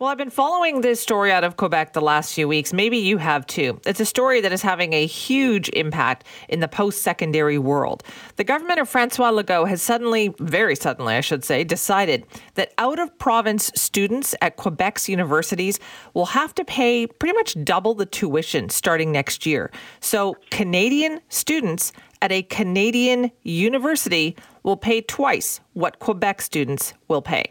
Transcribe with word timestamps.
Well, 0.00 0.10
I've 0.10 0.18
been 0.18 0.28
following 0.28 0.80
this 0.80 1.00
story 1.00 1.30
out 1.30 1.44
of 1.44 1.56
Quebec 1.56 1.92
the 1.92 2.00
last 2.00 2.34
few 2.34 2.48
weeks. 2.48 2.72
Maybe 2.72 2.98
you 2.98 3.16
have 3.18 3.46
too. 3.46 3.80
It's 3.86 4.00
a 4.00 4.04
story 4.04 4.40
that 4.40 4.50
is 4.50 4.60
having 4.60 4.92
a 4.92 5.06
huge 5.06 5.68
impact 5.68 6.26
in 6.48 6.58
the 6.58 6.66
post 6.66 7.02
secondary 7.02 7.58
world. 7.58 8.02
The 8.34 8.42
government 8.42 8.80
of 8.80 8.88
Francois 8.88 9.30
Legault 9.30 9.68
has 9.68 9.80
suddenly, 9.82 10.34
very 10.40 10.74
suddenly, 10.74 11.14
I 11.14 11.20
should 11.20 11.44
say, 11.44 11.62
decided 11.62 12.26
that 12.54 12.74
out 12.76 12.98
of 12.98 13.16
province 13.20 13.70
students 13.76 14.34
at 14.42 14.56
Quebec's 14.56 15.08
universities 15.08 15.78
will 16.12 16.26
have 16.26 16.52
to 16.56 16.64
pay 16.64 17.06
pretty 17.06 17.36
much 17.36 17.56
double 17.62 17.94
the 17.94 18.04
tuition 18.04 18.70
starting 18.70 19.12
next 19.12 19.46
year. 19.46 19.70
So, 20.00 20.34
Canadian 20.50 21.20
students 21.28 21.92
at 22.20 22.32
a 22.32 22.42
Canadian 22.42 23.30
university 23.44 24.34
will 24.64 24.76
pay 24.76 25.02
twice 25.02 25.60
what 25.74 26.00
Quebec 26.00 26.42
students 26.42 26.94
will 27.06 27.22
pay. 27.22 27.44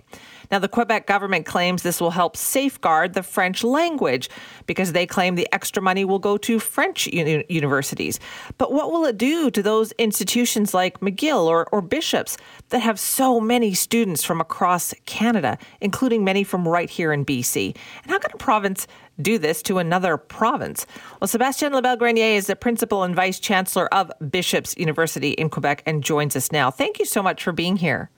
Now, 0.52 0.60
the 0.60 0.68
Quebec 0.68 1.08
government 1.08 1.46
claims 1.46 1.84
this 1.84 2.02
will 2.02 2.12
help 2.12 2.38
safeguard 2.38 3.14
the 3.14 3.24
French 3.24 3.64
language 3.64 4.30
because 4.66 4.92
they 4.92 5.06
claim 5.06 5.36
the 5.36 5.48
extra 5.54 5.82
money 5.82 6.06
will 6.06 6.20
go 6.20 6.38
to 6.38 6.60
French 6.60 7.08
uni- 7.08 7.46
universities. 7.50 8.20
But 8.58 8.72
what 8.72 8.92
will 8.92 9.06
it 9.06 9.18
do 9.18 9.52
to 9.52 9.64
those 9.64 9.92
institutions 9.94 10.74
like 10.74 11.00
McGill 11.00 11.46
or, 11.46 11.68
or 11.72 11.82
Bishop's 11.82 12.38
that 12.70 12.80
have 12.80 13.00
so 13.00 13.40
many 13.40 13.74
students 13.74 14.24
from 14.24 14.42
across 14.42 14.94
Canada, 15.06 15.58
including 15.82 16.24
many 16.24 16.44
from 16.44 16.68
right 16.68 16.90
here 16.90 17.12
in 17.12 17.26
BC? 17.26 17.76
And 18.04 18.12
how 18.12 18.20
can 18.20 18.32
a 18.34 18.38
province 18.38 18.88
do 19.22 19.38
this 19.38 19.62
to 19.64 19.78
another 19.78 20.18
province? 20.18 20.86
Well, 21.20 21.28
Sébastien 21.28 21.72
Lebel-Grenier 21.72 22.36
is 22.36 22.48
the 22.48 22.56
principal 22.56 23.04
and 23.04 23.16
vice 23.16 23.40
chancellor 23.40 23.94
of 23.94 24.12
Bishop's 24.30 24.76
University 24.78 25.32
in 25.32 25.50
Quebec 25.50 25.84
and 25.86 26.04
joins 26.04 26.36
us 26.36 26.52
now. 26.52 26.72
Thank 26.72 27.00
you 27.00 27.06
so 27.06 27.22
much 27.22 27.44
for 27.44 27.52
being 27.52 27.78
here. 27.78 28.10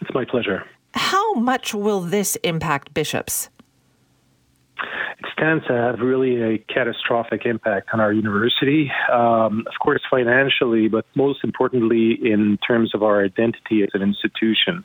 It's 0.00 0.12
my 0.12 0.24
pleasure. 0.24 0.64
How 0.94 1.34
much 1.34 1.74
will 1.74 2.00
this 2.00 2.36
impact 2.36 2.94
Bishop's? 2.94 3.50
It 4.78 5.26
stands 5.32 5.66
to 5.66 5.72
have 5.72 6.00
really 6.00 6.42
a 6.42 6.58
catastrophic 6.58 7.46
impact 7.46 7.90
on 7.92 8.00
our 8.00 8.12
university. 8.12 8.90
Um, 9.12 9.64
of 9.66 9.74
course, 9.80 10.02
financially, 10.10 10.88
but 10.88 11.04
most 11.14 11.42
importantly, 11.42 12.18
in 12.22 12.58
terms 12.66 12.94
of 12.94 13.02
our 13.02 13.24
identity 13.24 13.82
as 13.82 13.90
an 13.94 14.02
institution. 14.02 14.84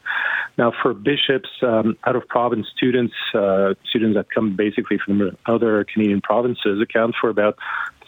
Now, 0.58 0.72
for 0.82 0.94
Bishop's, 0.94 1.50
um, 1.62 1.98
out 2.06 2.16
of 2.16 2.28
province 2.28 2.68
students, 2.76 3.14
uh, 3.34 3.74
students 3.88 4.16
that 4.16 4.30
come 4.34 4.56
basically 4.56 4.98
from 4.98 5.38
other 5.46 5.86
Canadian 5.86 6.22
provinces, 6.22 6.82
account 6.82 7.16
for 7.20 7.30
about 7.30 7.58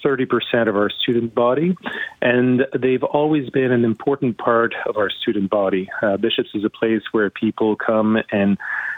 30% 0.04 0.68
of 0.68 0.76
our 0.76 0.90
student 0.90 1.34
body, 1.34 1.76
and 2.22 2.66
they've 2.78 3.04
always 3.04 3.50
been 3.50 3.72
an 3.72 3.86
important 3.86 4.38
part 4.38 4.74
of 4.86 4.98
our 4.98 5.10
student 5.10 5.50
body. 5.50 5.90
Uh, 6.02 6.18
Bishop's 6.18 6.50
is 6.54 6.64
a 6.64 6.70
place 6.70 7.02
where 7.12 7.30
people 7.30 7.76
come 7.76 8.18
and 8.32 8.58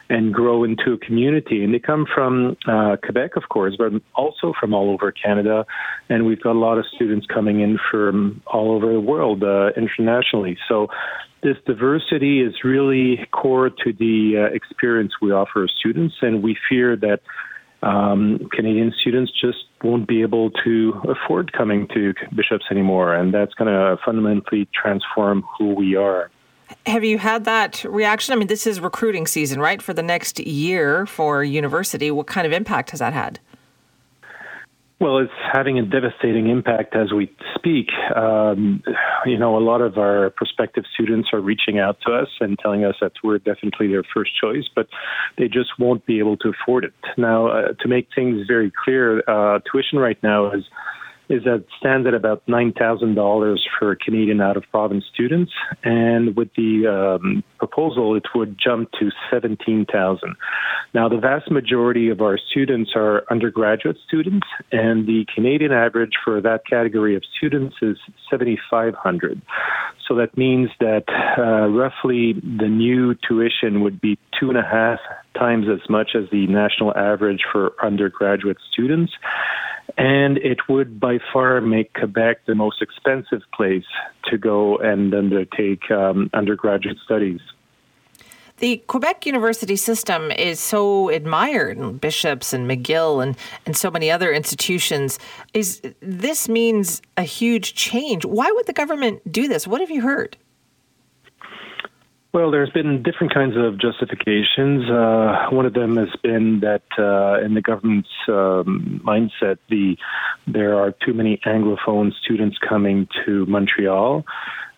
and 0.09 0.33
grow 0.33 0.63
into 0.63 0.93
a 0.93 0.97
community, 0.97 1.63
and 1.63 1.73
they 1.73 1.79
come 1.79 2.05
from 2.13 2.57
uh, 2.67 2.97
Quebec, 3.03 3.35
of 3.35 3.43
course, 3.49 3.75
but 3.77 3.93
also 4.15 4.53
from 4.59 4.73
all 4.73 4.91
over 4.91 5.11
Canada, 5.11 5.65
and 6.09 6.25
we've 6.25 6.41
got 6.41 6.51
a 6.51 6.59
lot 6.59 6.77
of 6.77 6.85
students 6.93 7.25
coming 7.25 7.61
in 7.61 7.79
from 7.89 8.41
all 8.45 8.71
over 8.71 8.91
the 8.91 8.99
world 8.99 9.43
uh, 9.43 9.71
internationally. 9.77 10.57
So 10.67 10.87
this 11.41 11.57
diversity 11.65 12.41
is 12.41 12.63
really 12.63 13.27
core 13.31 13.69
to 13.69 13.93
the 13.93 14.45
uh, 14.49 14.53
experience 14.53 15.13
we 15.21 15.31
offer 15.31 15.67
students, 15.67 16.15
and 16.21 16.43
we 16.43 16.57
fear 16.69 16.95
that 16.97 17.21
um, 17.83 18.47
Canadian 18.51 18.93
students 18.99 19.31
just 19.39 19.65
won't 19.83 20.07
be 20.07 20.21
able 20.21 20.51
to 20.63 21.01
afford 21.09 21.51
coming 21.51 21.87
to 21.89 22.13
Bishop's 22.33 22.65
anymore, 22.71 23.13
and 23.13 23.33
that's 23.33 23.53
going 23.53 23.71
to 23.71 23.97
fundamentally 24.03 24.67
transform 24.73 25.43
who 25.57 25.75
we 25.75 25.95
are. 25.95 26.31
Have 26.85 27.03
you 27.03 27.17
had 27.17 27.45
that 27.45 27.83
reaction? 27.83 28.33
I 28.33 28.37
mean, 28.37 28.47
this 28.47 28.65
is 28.65 28.79
recruiting 28.79 29.27
season, 29.27 29.59
right, 29.59 29.81
for 29.81 29.93
the 29.93 30.01
next 30.01 30.39
year 30.39 31.05
for 31.05 31.43
university. 31.43 32.09
What 32.09 32.27
kind 32.27 32.47
of 32.47 32.53
impact 32.53 32.91
has 32.91 32.99
that 32.99 33.13
had? 33.13 33.39
Well, 35.03 35.17
it's 35.17 35.33
having 35.51 35.77
a 35.77 35.81
devastating 35.81 36.47
impact 36.47 36.95
as 36.95 37.11
we 37.11 37.29
speak. 37.55 37.87
Um, 38.15 38.81
you 39.25 39.37
know, 39.37 39.57
a 39.57 39.59
lot 39.59 39.81
of 39.81 39.97
our 39.97 40.29
prospective 40.29 40.85
students 40.93 41.27
are 41.33 41.41
reaching 41.41 41.77
out 41.77 41.97
to 42.07 42.13
us 42.13 42.29
and 42.39 42.57
telling 42.57 42.85
us 42.85 42.95
that 43.01 43.11
we're 43.21 43.39
definitely 43.39 43.89
their 43.89 44.05
first 44.13 44.31
choice, 44.39 44.63
but 44.73 44.87
they 45.37 45.49
just 45.49 45.77
won't 45.77 46.05
be 46.05 46.19
able 46.19 46.37
to 46.37 46.53
afford 46.53 46.85
it. 46.85 46.93
Now, 47.17 47.47
uh, 47.47 47.73
to 47.81 47.87
make 47.89 48.07
things 48.15 48.47
very 48.47 48.71
clear, 48.85 49.19
uh, 49.27 49.59
tuition 49.69 49.99
right 49.99 50.17
now 50.23 50.53
is 50.53 50.63
is 51.33 51.43
that 51.45 51.65
stands 51.79 52.07
at 52.07 52.13
about 52.13 52.45
$9,000 52.45 53.57
for 53.79 53.95
Canadian 53.95 54.39
out 54.39 54.55
of 54.55 54.63
province 54.69 55.03
students. 55.11 55.51
And 55.83 56.35
with 56.35 56.49
the 56.55 57.17
um, 57.19 57.43
proposal, 57.57 58.15
it 58.15 58.23
would 58.35 58.57
jump 58.63 58.91
to 58.99 59.09
17,000. 59.31 60.35
Now, 60.93 61.09
the 61.09 61.17
vast 61.17 61.49
majority 61.49 62.09
of 62.09 62.21
our 62.21 62.37
students 62.37 62.91
are 62.95 63.23
undergraduate 63.31 63.97
students, 64.07 64.45
and 64.71 65.07
the 65.07 65.25
Canadian 65.33 65.71
average 65.71 66.13
for 66.23 66.39
that 66.41 66.67
category 66.69 67.15
of 67.15 67.23
students 67.37 67.75
is 67.81 67.97
7,500. 68.29 69.41
So 70.07 70.15
that 70.15 70.37
means 70.37 70.69
that 70.79 71.05
uh, 71.37 71.67
roughly 71.69 72.33
the 72.33 72.67
new 72.67 73.15
tuition 73.27 73.81
would 73.81 73.99
be 73.99 74.19
two 74.39 74.49
and 74.49 74.57
a 74.57 74.61
half 74.61 74.99
times 75.35 75.65
as 75.71 75.89
much 75.89 76.11
as 76.15 76.29
the 76.31 76.45
national 76.47 76.95
average 76.95 77.41
for 77.51 77.73
undergraduate 77.81 78.57
students 78.71 79.13
and 79.97 80.37
it 80.37 80.59
would 80.67 80.99
by 80.99 81.19
far 81.31 81.61
make 81.61 81.93
Quebec 81.93 82.45
the 82.45 82.55
most 82.55 82.81
expensive 82.81 83.41
place 83.53 83.85
to 84.25 84.37
go 84.37 84.77
and 84.77 85.13
undertake 85.13 85.89
um, 85.91 86.29
undergraduate 86.33 86.97
studies. 87.03 87.41
The 88.57 88.77
Quebec 88.87 89.25
university 89.25 89.75
system 89.75 90.31
is 90.31 90.59
so 90.59 91.09
admired, 91.09 91.77
in 91.77 91.97
Bishop's 91.97 92.53
and 92.53 92.69
McGill 92.69 93.21
and, 93.21 93.35
and 93.65 93.75
so 93.75 93.91
many 93.91 94.09
other 94.09 94.31
institutions. 94.31 95.19
Is 95.53 95.81
this 95.99 96.47
means 96.47 97.01
a 97.17 97.23
huge 97.23 97.73
change? 97.73 98.25
Why 98.25 98.49
would 98.51 98.67
the 98.67 98.73
government 98.73 99.29
do 99.29 99.47
this? 99.47 99.67
What 99.67 99.81
have 99.81 99.91
you 99.91 100.01
heard? 100.01 100.37
Well, 102.33 102.49
there's 102.49 102.71
been 102.71 103.03
different 103.03 103.31
kinds 103.31 103.55
of 103.55 103.77
justifications. 103.77 104.89
Uh, 104.89 105.49
one 105.51 105.67
of 105.67 105.73
them 105.73 105.97
has 105.97 106.09
been 106.23 106.61
that, 106.61 106.81
uh, 106.97 107.45
in 107.45 107.53
the 107.53 107.61
government's 107.61 108.09
um, 108.27 108.99
mindset, 109.05 109.59
the 109.69 109.97
there 110.47 110.79
are 110.79 110.91
too 111.05 111.13
many 111.13 111.37
Anglophone 111.45 112.11
students 112.23 112.57
coming 112.57 113.07
to 113.23 113.45
Montreal. 113.45 114.25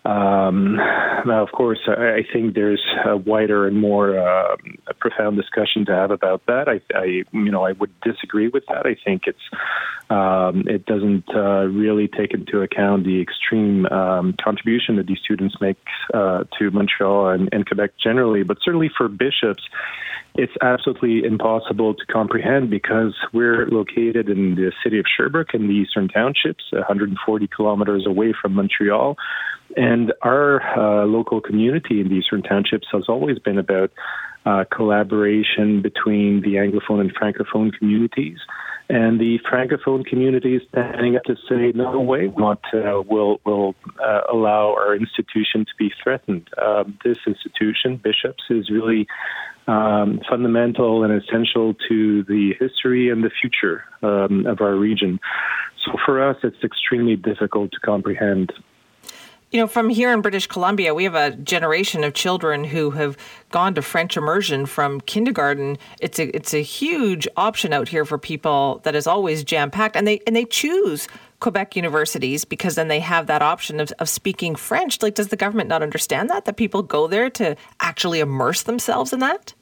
Um, 0.06 0.76
now, 0.76 1.42
of 1.42 1.50
course, 1.50 1.80
I, 1.88 2.18
I, 2.18 2.22
think 2.32 2.54
there's 2.54 2.82
a 3.04 3.16
wider 3.16 3.66
and 3.66 3.76
more 3.76 4.16
uh, 4.16 4.56
profound 5.00 5.36
discussion 5.36 5.84
to 5.86 5.92
have 5.92 6.12
about 6.12 6.46
that. 6.46 6.68
I, 6.68 6.80
I, 6.96 7.24
you 7.32 7.50
know, 7.50 7.64
I 7.64 7.72
would 7.72 7.90
disagree 8.02 8.46
with 8.46 8.62
that. 8.68 8.86
I 8.86 8.96
think 9.04 9.22
it's 9.26 9.40
um, 10.08 10.62
it 10.68 10.86
doesn't 10.86 11.24
uh, 11.34 11.66
really 11.66 12.06
take 12.06 12.32
into 12.34 12.60
account 12.60 13.02
the 13.04 13.20
extreme 13.20 13.86
um, 13.86 14.36
contribution 14.40 14.94
that 14.96 15.08
these 15.08 15.18
students 15.24 15.56
make 15.60 15.78
uh, 16.14 16.44
to 16.56 16.70
Montreal 16.70 17.30
and, 17.30 17.48
and 17.50 17.66
Quebec 17.66 17.90
generally, 18.00 18.44
but 18.44 18.58
certainly 18.62 18.90
for 18.96 19.08
Bishop's 19.08 19.64
it's 20.38 20.52
absolutely 20.60 21.24
impossible 21.24 21.94
to 21.94 22.06
comprehend 22.06 22.68
because 22.68 23.14
we're 23.32 23.66
located 23.68 24.28
in 24.28 24.54
the 24.54 24.70
city 24.84 24.98
of 24.98 25.06
Sherbrooke 25.08 25.54
in 25.54 25.66
the 25.66 25.72
Eastern 25.72 26.08
Townships, 26.08 26.64
140 26.72 27.48
kilometers 27.48 28.06
away 28.06 28.34
from 28.40 28.52
Montreal. 28.54 29.16
And 29.76 30.12
our 30.22 30.60
uh, 30.78 31.06
local 31.06 31.40
community 31.40 32.00
in 32.00 32.08
the 32.08 32.16
Eastern 32.16 32.42
Townships 32.42 32.86
has 32.92 33.04
always 33.08 33.38
been 33.38 33.58
about 33.58 33.90
uh, 34.44 34.64
collaboration 34.70 35.82
between 35.82 36.40
the 36.42 36.54
Anglophone 36.54 37.00
and 37.00 37.14
Francophone 37.14 37.76
communities. 37.76 38.38
And 38.88 39.18
the 39.20 39.40
Francophone 39.50 40.06
community 40.06 40.54
is 40.54 40.62
standing 40.68 41.16
up 41.16 41.24
to 41.24 41.34
say, 41.48 41.72
no 41.74 42.00
way, 42.00 42.28
to, 42.28 43.02
will 43.08 43.40
will 43.44 43.74
uh, 44.00 44.20
allow 44.32 44.74
our 44.74 44.94
institution 44.94 45.64
to 45.64 45.72
be 45.76 45.92
threatened. 46.00 46.48
Um, 46.64 46.96
this 47.04 47.18
institution, 47.26 47.96
Bishop's, 47.96 48.44
is 48.48 48.70
really 48.70 49.08
um, 49.66 50.20
fundamental 50.28 51.02
and 51.02 51.12
essential 51.12 51.74
to 51.88 52.22
the 52.22 52.54
history 52.60 53.10
and 53.10 53.24
the 53.24 53.30
future 53.40 53.84
um, 54.02 54.46
of 54.46 54.60
our 54.60 54.76
region. 54.76 55.18
So 55.84 55.96
for 56.04 56.22
us, 56.22 56.36
it's 56.44 56.62
extremely 56.62 57.16
difficult 57.16 57.72
to 57.72 57.80
comprehend. 57.80 58.52
You 59.52 59.60
know, 59.60 59.68
from 59.68 59.88
here 59.88 60.12
in 60.12 60.22
British 60.22 60.48
Columbia, 60.48 60.92
we 60.92 61.04
have 61.04 61.14
a 61.14 61.30
generation 61.36 62.02
of 62.02 62.14
children 62.14 62.64
who 62.64 62.90
have 62.90 63.16
gone 63.52 63.74
to 63.74 63.82
French 63.82 64.16
immersion 64.16 64.66
from 64.66 65.00
kindergarten. 65.02 65.78
It's 66.00 66.18
a 66.18 66.34
it's 66.34 66.52
a 66.52 66.62
huge 66.62 67.28
option 67.36 67.72
out 67.72 67.88
here 67.88 68.04
for 68.04 68.18
people 68.18 68.80
that 68.82 68.96
is 68.96 69.06
always 69.06 69.44
jam 69.44 69.70
packed, 69.70 69.94
and 69.94 70.06
they 70.06 70.20
and 70.26 70.34
they 70.34 70.46
choose 70.46 71.06
Quebec 71.38 71.76
universities 71.76 72.44
because 72.44 72.74
then 72.74 72.88
they 72.88 72.98
have 72.98 73.28
that 73.28 73.40
option 73.40 73.78
of, 73.78 73.92
of 74.00 74.08
speaking 74.08 74.56
French. 74.56 75.00
Like, 75.00 75.14
does 75.14 75.28
the 75.28 75.36
government 75.36 75.68
not 75.68 75.82
understand 75.82 76.28
that 76.30 76.44
that 76.46 76.56
people 76.56 76.82
go 76.82 77.06
there 77.06 77.30
to 77.30 77.56
actually 77.78 78.18
immerse 78.18 78.64
themselves 78.64 79.12
in 79.12 79.20
that? 79.20 79.54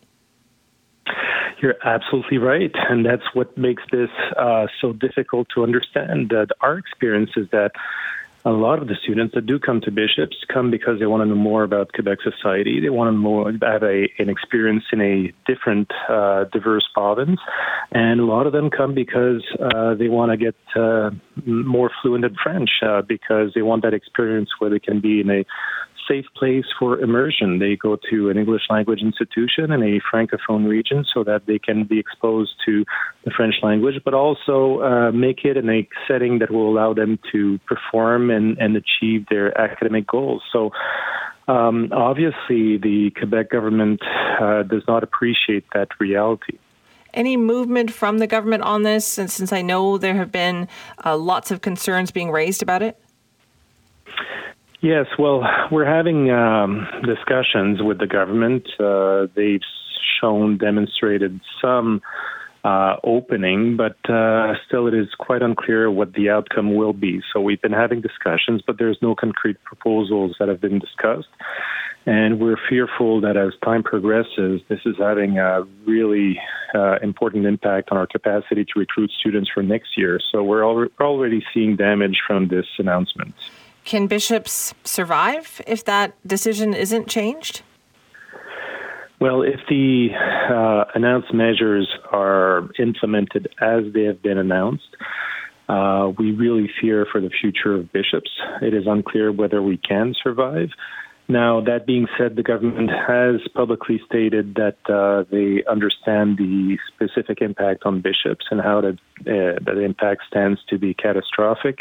You're 1.60 1.76
absolutely 1.84 2.38
right, 2.38 2.72
and 2.88 3.04
that's 3.04 3.22
what 3.34 3.56
makes 3.58 3.82
this 3.92 4.10
uh, 4.38 4.66
so 4.80 4.94
difficult 4.94 5.48
to 5.54 5.62
understand. 5.62 6.30
That 6.30 6.48
our 6.62 6.78
experience 6.78 7.30
is 7.36 7.48
that 7.52 7.72
a 8.46 8.50
lot 8.50 8.80
of 8.80 8.88
the 8.88 8.94
students 9.02 9.34
that 9.34 9.46
do 9.46 9.58
come 9.58 9.80
to 9.80 9.90
Bishop's 9.90 10.36
come 10.52 10.70
because 10.70 10.98
they 10.98 11.06
want 11.06 11.22
to 11.22 11.26
know 11.26 11.34
more 11.34 11.62
about 11.62 11.92
Quebec 11.94 12.18
society. 12.22 12.78
They 12.78 12.90
want 12.90 13.08
to 13.08 13.12
more, 13.12 13.50
have 13.50 13.82
a, 13.82 14.08
an 14.18 14.28
experience 14.28 14.84
in 14.92 15.00
a 15.00 15.32
different, 15.46 15.90
uh, 16.10 16.44
diverse 16.52 16.86
province. 16.92 17.40
And 17.92 18.20
a 18.20 18.24
lot 18.24 18.46
of 18.46 18.52
them 18.52 18.68
come 18.70 18.94
because 18.94 19.42
uh, 19.58 19.94
they 19.94 20.08
want 20.08 20.30
to 20.32 20.36
get 20.36 20.56
uh, 20.76 21.10
more 21.46 21.90
fluent 22.02 22.26
in 22.26 22.34
French 22.42 22.70
uh, 22.82 23.00
because 23.00 23.52
they 23.54 23.62
want 23.62 23.82
that 23.82 23.94
experience 23.94 24.50
where 24.58 24.68
they 24.68 24.78
can 24.78 25.00
be 25.00 25.20
in 25.20 25.30
a 25.30 25.44
safe 26.08 26.26
place 26.36 26.64
for 26.78 26.98
immersion. 27.00 27.58
They 27.58 27.76
go 27.76 27.96
to 28.10 28.30
an 28.30 28.38
English 28.38 28.62
language 28.70 29.00
institution 29.00 29.72
in 29.72 29.82
a 29.82 30.00
francophone 30.12 30.68
region 30.68 31.04
so 31.12 31.24
that 31.24 31.46
they 31.46 31.58
can 31.58 31.84
be 31.84 31.98
exposed 31.98 32.52
to 32.66 32.84
the 33.24 33.30
French 33.30 33.56
language, 33.62 33.96
but 34.04 34.14
also 34.14 34.80
uh, 34.82 35.12
make 35.12 35.44
it 35.44 35.56
in 35.56 35.68
a 35.68 35.88
setting 36.08 36.38
that 36.40 36.50
will 36.50 36.68
allow 36.68 36.94
them 36.94 37.18
to 37.32 37.58
perform 37.66 38.30
and, 38.30 38.58
and 38.58 38.76
achieve 38.76 39.26
their 39.28 39.56
academic 39.58 40.06
goals. 40.06 40.42
So, 40.52 40.70
um, 41.46 41.90
obviously, 41.92 42.78
the 42.78 43.12
Quebec 43.16 43.50
government 43.50 44.00
uh, 44.40 44.62
does 44.62 44.82
not 44.88 45.02
appreciate 45.02 45.64
that 45.74 45.88
reality 46.00 46.58
any 47.12 47.36
movement 47.36 47.92
from 47.92 48.18
the 48.18 48.26
government 48.26 48.62
on 48.64 48.82
this? 48.82 49.06
Since, 49.06 49.32
since 49.32 49.52
I 49.52 49.62
know 49.62 49.98
there 49.98 50.16
have 50.16 50.32
been 50.32 50.68
uh, 51.04 51.16
lots 51.16 51.50
of 51.50 51.60
concerns 51.60 52.10
being 52.10 52.30
raised 52.30 52.62
about 52.62 52.82
it. 52.82 52.98
Yes, 54.84 55.06
well, 55.18 55.42
we're 55.72 55.86
having 55.86 56.30
um, 56.30 56.86
discussions 57.06 57.82
with 57.82 57.96
the 57.96 58.06
government. 58.06 58.68
Uh, 58.78 59.28
they've 59.34 59.62
shown, 60.20 60.58
demonstrated 60.58 61.40
some 61.58 62.02
uh, 62.64 62.96
opening, 63.02 63.78
but 63.78 63.96
uh, 64.10 64.52
still 64.66 64.86
it 64.86 64.92
is 64.92 65.08
quite 65.18 65.40
unclear 65.40 65.90
what 65.90 66.12
the 66.12 66.28
outcome 66.28 66.74
will 66.74 66.92
be. 66.92 67.22
So 67.32 67.40
we've 67.40 67.62
been 67.62 67.72
having 67.72 68.02
discussions, 68.02 68.60
but 68.66 68.76
there's 68.76 68.98
no 69.00 69.14
concrete 69.14 69.56
proposals 69.64 70.36
that 70.38 70.48
have 70.48 70.60
been 70.60 70.80
discussed. 70.80 71.28
And 72.04 72.38
we're 72.38 72.58
fearful 72.68 73.22
that 73.22 73.38
as 73.38 73.54
time 73.64 73.84
progresses, 73.84 74.60
this 74.68 74.80
is 74.84 74.96
having 74.98 75.38
a 75.38 75.62
really 75.86 76.38
uh, 76.74 76.98
important 76.98 77.46
impact 77.46 77.90
on 77.90 77.96
our 77.96 78.06
capacity 78.06 78.66
to 78.66 78.72
recruit 78.78 79.10
students 79.18 79.48
for 79.48 79.62
next 79.62 79.96
year. 79.96 80.20
So 80.30 80.44
we're 80.44 80.62
al- 80.62 80.90
already 81.00 81.42
seeing 81.54 81.76
damage 81.76 82.20
from 82.26 82.48
this 82.48 82.66
announcement. 82.78 83.34
Can 83.84 84.06
Bishop's 84.06 84.74
survive 84.84 85.60
if 85.66 85.84
that 85.84 86.14
decision 86.26 86.72
isn't 86.74 87.08
changed? 87.08 87.62
Well, 89.20 89.42
if 89.42 89.60
the 89.68 90.08
uh, 90.50 90.90
announced 90.94 91.32
measures 91.32 91.88
are 92.10 92.68
implemented 92.78 93.48
as 93.60 93.84
they 93.92 94.04
have 94.04 94.22
been 94.22 94.38
announced, 94.38 94.96
uh, 95.68 96.12
we 96.18 96.32
really 96.32 96.70
fear 96.80 97.06
for 97.10 97.20
the 97.20 97.30
future 97.30 97.74
of 97.74 97.92
Bishop's. 97.92 98.30
It 98.60 98.74
is 98.74 98.84
unclear 98.86 99.32
whether 99.32 99.62
we 99.62 99.76
can 99.76 100.14
survive. 100.22 100.70
Now, 101.26 101.62
that 101.62 101.86
being 101.86 102.06
said, 102.18 102.36
the 102.36 102.42
government 102.42 102.90
has 102.90 103.40
publicly 103.54 103.98
stated 104.06 104.56
that 104.56 104.76
uh, 104.92 105.24
they 105.30 105.64
understand 105.70 106.36
the 106.36 106.76
specific 106.92 107.40
impact 107.40 107.84
on 107.86 108.02
Bishop's 108.02 108.44
and 108.50 108.60
how 108.60 108.82
that, 108.82 108.98
uh, 109.20 109.58
that 109.64 109.82
impact 109.82 110.22
stands 110.28 110.60
to 110.68 110.78
be 110.78 110.92
catastrophic. 110.92 111.78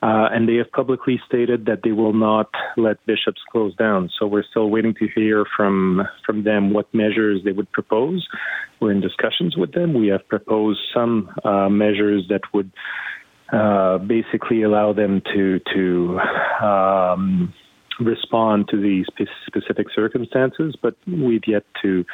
Uh, 0.00 0.30
and 0.30 0.48
they 0.48 0.54
have 0.56 0.70
publicly 0.70 1.20
stated 1.26 1.66
that 1.66 1.80
they 1.82 1.90
will 1.90 2.12
not 2.12 2.50
let 2.76 3.04
Bishop's 3.04 3.42
close 3.50 3.74
down. 3.74 4.10
So 4.16 4.28
we're 4.28 4.44
still 4.48 4.70
waiting 4.70 4.94
to 4.94 5.08
hear 5.12 5.44
from, 5.56 6.06
from 6.24 6.44
them 6.44 6.72
what 6.72 6.92
measures 6.94 7.40
they 7.44 7.52
would 7.52 7.72
propose. 7.72 8.28
We're 8.78 8.92
in 8.92 9.00
discussions 9.00 9.56
with 9.56 9.72
them. 9.72 9.92
We 9.92 10.06
have 10.08 10.26
proposed 10.28 10.78
some 10.94 11.30
uh, 11.44 11.68
measures 11.68 12.26
that 12.28 12.42
would 12.54 12.70
uh, 13.52 13.98
basically 13.98 14.62
allow 14.62 14.92
them 14.92 15.20
to, 15.34 15.58
to 15.74 16.20
um, 16.64 17.52
respond 18.00 18.68
to 18.68 18.80
these 18.80 19.06
specific 19.46 19.88
circumstances, 19.94 20.76
but 20.80 20.94
we've 21.06 21.46
yet 21.46 21.64
to 21.82 22.04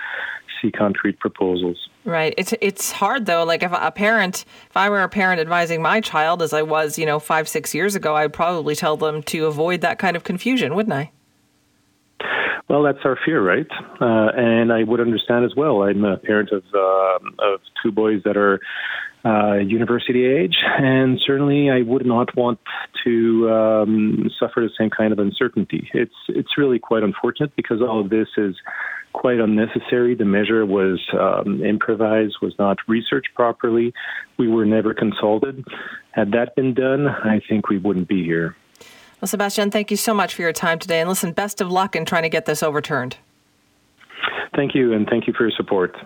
see 0.60 0.70
concrete 0.70 1.18
proposals. 1.18 1.88
Right. 2.04 2.34
It's 2.36 2.54
it's 2.60 2.92
hard 2.92 3.26
though. 3.26 3.44
Like 3.44 3.62
if 3.62 3.72
a 3.72 3.90
parent, 3.90 4.44
if 4.68 4.76
I 4.76 4.88
were 4.88 5.02
a 5.02 5.08
parent 5.08 5.40
advising 5.40 5.82
my 5.82 6.00
child, 6.00 6.42
as 6.42 6.52
I 6.52 6.62
was, 6.62 6.98
you 6.98 7.06
know, 7.06 7.18
five 7.18 7.48
six 7.48 7.74
years 7.74 7.94
ago, 7.94 8.16
I'd 8.16 8.32
probably 8.32 8.74
tell 8.74 8.96
them 8.96 9.22
to 9.24 9.46
avoid 9.46 9.80
that 9.82 9.98
kind 9.98 10.16
of 10.16 10.24
confusion, 10.24 10.74
wouldn't 10.74 10.94
I? 10.94 11.10
Well, 12.68 12.82
that's 12.82 13.04
our 13.04 13.18
fear, 13.24 13.42
right? 13.42 13.66
Uh, 14.00 14.30
and 14.36 14.72
I 14.72 14.84
would 14.84 15.00
understand 15.00 15.44
as 15.44 15.54
well. 15.54 15.82
I'm 15.82 16.04
a 16.04 16.16
parent 16.16 16.50
of 16.50 16.62
uh, 16.74 17.18
of 17.44 17.60
two 17.82 17.92
boys 17.92 18.22
that 18.24 18.36
are 18.36 18.60
uh, 19.24 19.54
university 19.54 20.26
age, 20.26 20.56
and 20.62 21.20
certainly 21.26 21.70
I 21.70 21.80
would 21.80 22.04
not 22.04 22.36
want 22.36 22.58
to 23.04 23.50
um, 23.50 24.30
suffer 24.38 24.60
the 24.60 24.70
same 24.78 24.90
kind 24.90 25.12
of 25.12 25.18
uncertainty. 25.18 25.88
It's 25.94 26.14
it's 26.28 26.58
really 26.58 26.78
quite 26.78 27.02
unfortunate 27.02 27.54
because 27.56 27.80
all 27.80 28.00
of 28.00 28.10
this 28.10 28.28
is 28.36 28.54
quite 29.14 29.38
unnecessary. 29.38 30.14
The 30.14 30.24
measure 30.26 30.66
was 30.66 31.00
um, 31.18 31.64
improvised, 31.64 32.36
was 32.42 32.54
not 32.58 32.78
researched 32.86 33.34
properly. 33.34 33.94
We 34.36 34.48
were 34.48 34.66
never 34.66 34.92
consulted. 34.92 35.64
Had 36.10 36.32
that 36.32 36.54
been 36.54 36.74
done, 36.74 37.08
I 37.08 37.40
think 37.48 37.68
we 37.68 37.78
wouldn't 37.78 38.08
be 38.08 38.24
here. 38.24 38.56
Well, 39.20 39.28
Sébastien, 39.28 39.72
thank 39.72 39.90
you 39.90 39.96
so 39.96 40.12
much 40.12 40.34
for 40.34 40.42
your 40.42 40.52
time 40.52 40.78
today. 40.78 41.00
And 41.00 41.08
listen, 41.08 41.32
best 41.32 41.62
of 41.62 41.70
luck 41.70 41.96
in 41.96 42.04
trying 42.04 42.24
to 42.24 42.28
get 42.28 42.44
this 42.44 42.62
overturned. 42.62 43.16
Thank 44.54 44.74
you, 44.74 44.92
and 44.92 45.08
thank 45.08 45.26
you 45.26 45.32
for 45.32 45.44
your 45.44 45.56
support. 45.56 45.96